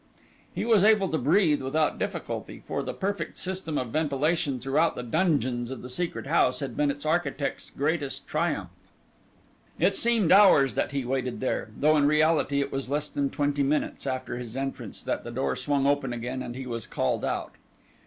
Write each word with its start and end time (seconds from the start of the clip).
He 0.51 0.65
was 0.65 0.83
able 0.83 1.09
to 1.09 1.19
breathe 1.19 1.61
without 1.61 1.99
difficulty, 1.99 2.63
for 2.65 2.81
the 2.81 2.91
perfect 2.91 3.37
system 3.37 3.77
of 3.77 3.89
ventilation 3.89 4.59
throughout 4.59 4.95
the 4.95 5.03
dungeons 5.03 5.69
of 5.69 5.83
the 5.83 5.89
Secret 5.91 6.25
House 6.25 6.59
had 6.59 6.75
been 6.75 6.89
its 6.89 7.05
architect's 7.05 7.69
greatest 7.69 8.27
triumph. 8.27 8.71
It 9.77 9.95
seemed 9.95 10.31
hours 10.31 10.73
that 10.73 10.91
he 10.91 11.05
waited 11.05 11.39
there, 11.39 11.69
though 11.77 11.97
in 11.97 12.07
reality 12.07 12.61
it 12.61 12.71
was 12.71 12.89
less 12.89 13.09
than 13.09 13.29
twenty 13.29 13.61
minutes 13.61 14.07
after 14.07 14.39
his 14.39 14.55
entrance 14.55 15.03
that 15.03 15.23
the 15.23 15.29
door 15.29 15.55
swung 15.55 15.85
open 15.85 16.13
again 16.13 16.41
and 16.41 16.55
he 16.55 16.65
was 16.65 16.87
called 16.87 17.23
out. 17.23 17.51